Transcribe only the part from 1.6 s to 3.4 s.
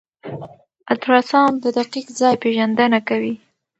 د دقیق ځای پېژندنه کوي.